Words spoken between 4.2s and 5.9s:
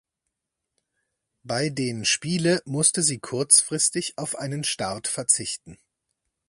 einen Start verzichten.